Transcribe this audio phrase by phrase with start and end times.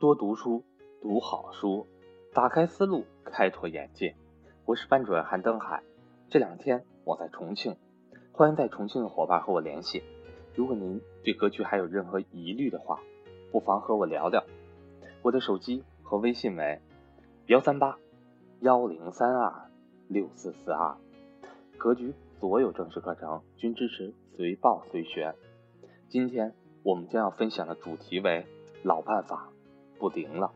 [0.00, 0.62] 多读书，
[1.02, 1.84] 读好书，
[2.32, 4.14] 打开思路，开拓眼界。
[4.64, 5.82] 我是班主任韩登海。
[6.30, 7.74] 这两天我在重庆，
[8.30, 10.04] 欢迎在重庆的伙伴和我联系。
[10.54, 13.00] 如果您对格局还有任何疑虑的话，
[13.50, 14.44] 不妨和我聊聊。
[15.22, 16.80] 我的手机和微信为
[17.48, 17.98] 幺三八
[18.60, 19.68] 幺零三二
[20.06, 20.96] 六四四二。
[21.76, 25.34] 格局所有正式课程均支持随报随学。
[26.08, 26.54] 今天
[26.84, 28.46] 我们将要分享的主题为
[28.84, 29.50] 老办法。
[29.98, 30.52] 不灵了。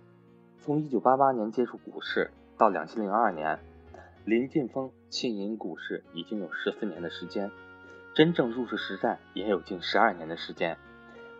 [0.61, 3.59] 从一九八八年接触股市到两千零二年，
[4.25, 7.51] 林晋峰浸淫股市已经有十四年的时间，
[8.15, 10.79] 真正入市实战也有近十二年的时间。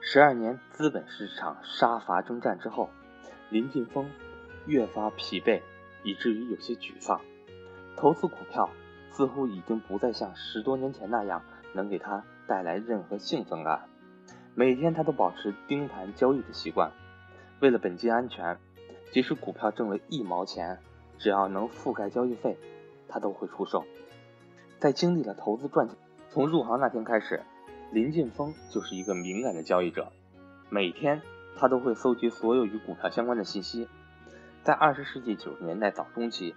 [0.01, 2.91] 十二年资本市场杀伐征战之后，
[3.51, 4.11] 林晋峰
[4.67, 5.63] 越发疲惫，
[6.03, 7.21] 以至于有些沮丧。
[7.97, 8.69] 投资股票
[9.13, 11.41] 似乎已经不再像十多年前那样
[11.73, 13.89] 能给他带来任何兴奋感。
[14.57, 16.91] 每天他都保持盯盘交易的习惯。
[17.63, 18.59] 为了本金安全，
[19.13, 20.81] 即使股票挣了一毛钱，
[21.17, 22.59] 只要能覆盖交易费，
[23.09, 23.85] 他都会出售。
[24.81, 25.97] 在经历了投资赚钱，
[26.29, 27.41] 从入行那天开始，
[27.93, 30.11] 林晋峰就是一个敏感的交易者。
[30.71, 31.23] 每天
[31.57, 33.87] 他都会搜集所有与股票相关的信息。
[34.65, 36.57] 在二十世纪九十年代早中期，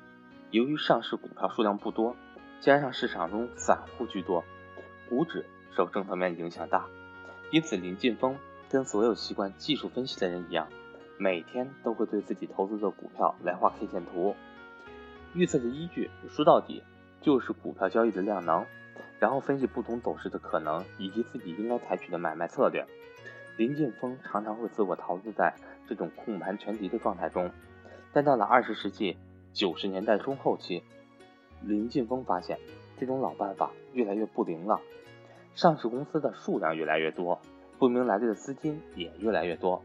[0.50, 2.16] 由于上市股票数量不多，
[2.62, 4.44] 加上市场中散户居多，
[5.08, 5.46] 股指
[5.78, 6.88] 受政策面影响大，
[7.52, 8.36] 因此林晋峰
[8.72, 10.68] 跟所有习惯技术分析的人一样。
[11.18, 14.36] 每天都会对自己投资的股票来画 K 线图，
[15.34, 16.84] 预测的依据说到底
[17.22, 18.66] 就是股票交易的量能，
[19.20, 22.86] 然后分析不同走势的可能以及自己应该采取的买卖策略。
[23.58, 25.56] 林晋峰常常会自我陶醉在
[25.88, 27.50] 这种控盘全局的状态中，
[28.12, 29.16] 但到了二十世纪
[29.54, 30.84] 九十年代中后期，
[31.62, 32.60] 林晋峰发现
[33.00, 34.82] 这种老办法越来越不灵了。
[35.56, 37.40] 上市公司的数量越来越多，
[37.80, 39.82] 不明来历的资金也越来越多。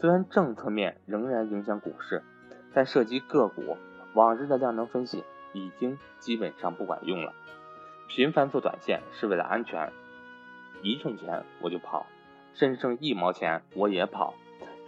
[0.00, 2.22] 虽然政策面仍然影响股市，
[2.72, 3.76] 但涉及个股，
[4.14, 7.34] 往日的量能分析已经基本上不管用了。
[8.08, 9.92] 频繁做短线是为了安全，
[10.82, 12.06] 一挣钱我就跑，
[12.54, 14.32] 甚至挣一毛钱我也跑。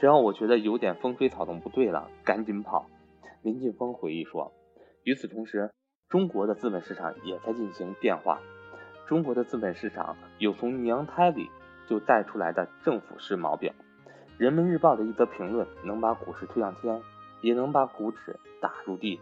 [0.00, 2.86] 只要我觉得有点风吹草动不对了，赶紧跑。
[3.42, 4.54] 林晋峰回忆说
[5.04, 5.72] ：“与此同时，
[6.09, 8.41] 中国的资本市场也在进行变化。
[9.06, 11.50] 中国的资本市场有从娘胎里
[11.86, 13.75] 就带出来的政府式毛病。”
[14.38, 17.00] 人民日报的一则评论能把股市推上天，
[17.43, 19.20] 也能把股指打入地。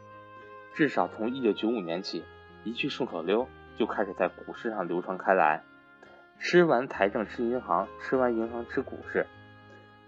[0.75, 2.25] 至少从一九九五年起，
[2.65, 5.63] 一句顺口溜就开始在股市上流传开来
[6.39, 9.27] ：“吃完财政吃银行，吃完银行吃股市。”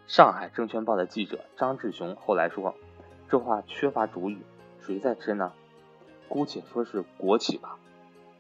[0.06, 2.74] 上海证券报的记者张志雄后来说
[3.28, 4.38] ：“这话缺乏主语，
[4.80, 5.52] 谁在吃呢？
[6.28, 7.76] 姑且说是国企吧。”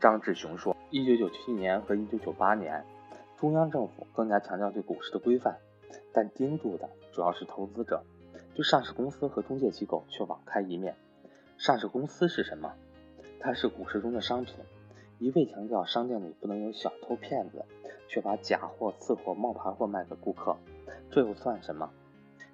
[0.00, 2.84] 张志雄说：“一九九七年和一九九八年，
[3.38, 5.56] 中央政府更加强调对股市的规范。”
[6.12, 8.04] 但盯住的主要是投资者，
[8.54, 10.94] 对上市公司和中介机构却网开一面。
[11.58, 12.74] 上市公司是什么？
[13.38, 14.56] 它是股市中的商品，
[15.18, 17.64] 一味强调商店里不能有小偷骗子，
[18.08, 20.56] 却把假货、次货、冒牌货卖给顾客，
[21.10, 21.90] 这又算什么？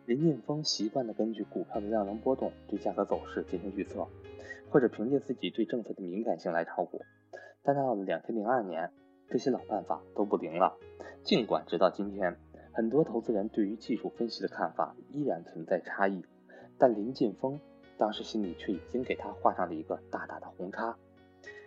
[0.06, 4.06] 林晋峰习惯地根据股票的量能波动对价格走势进行预测，
[4.70, 7.02] 或者凭借自己对政策的敏感性来炒股。
[7.62, 8.90] 但到了两千零二年，
[9.28, 10.76] 这些老办法都不灵了。
[11.22, 12.36] 尽管直到今天。
[12.78, 16.24] 很多投资人对于技术分析的看法依然存在差异，
[16.78, 17.58] 但林晋峰
[17.96, 20.96] 当时心里却已经给他画上了一个大大的红叉。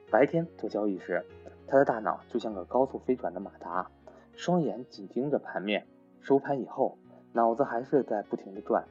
[0.10, 1.22] 白天做交易时，
[1.68, 3.92] 他的大脑就像个高速飞转的马达，
[4.38, 5.82] 双眼紧盯着盘面；
[6.22, 6.98] 收盘以后，
[7.34, 8.88] 脑子还是在不停地转，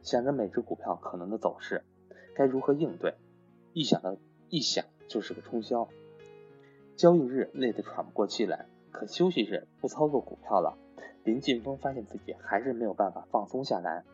[0.00, 1.82] 想着每只股票可能的走势，
[2.36, 3.14] 该如何应对。
[3.72, 4.16] 一想到
[4.48, 5.88] 一想就是个冲销。
[6.94, 10.78] 交易日累得喘不过气来，可休息日不操作股票了。
[11.24, 14.04] 林晋峰发现自己还是没有办法放松下来，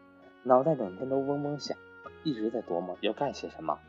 [0.44, 1.76] 脑袋整天都嗡嗡响，
[2.22, 3.80] 一直在琢磨要干些什么。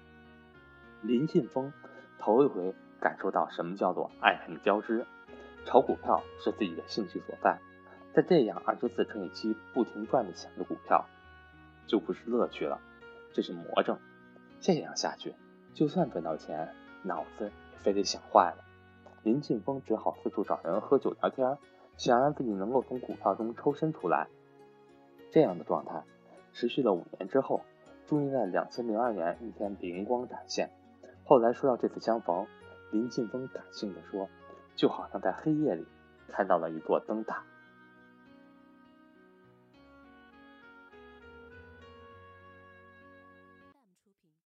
[1.03, 1.71] 林晋峰
[2.17, 5.05] 头一回感受到什么叫做爱恨交织，
[5.65, 7.59] 炒股票是自己的兴趣所在，
[8.15, 11.05] 在这样二十四乘以七不停转的想着股票，
[11.85, 12.79] 就不是乐趣了，
[13.33, 13.99] 这是魔怔。
[14.59, 15.35] 这样下去，
[15.75, 16.73] 就算赚到钱，
[17.03, 18.63] 脑子也非得想坏了。
[19.21, 21.55] 林晋峰只好四处找人喝酒聊天。
[21.97, 24.27] 想让自己能够从股票中抽身出来，
[25.29, 26.03] 这样的状态
[26.53, 27.61] 持续了五年之后，
[28.07, 30.69] 终于在两千零二年一天灵光展现。
[31.23, 32.47] 后来说到这次相逢，
[32.91, 34.27] 林晋峰感性的说
[34.75, 35.85] ：“就好像在黑夜里
[36.27, 37.43] 看到了一座灯塔。”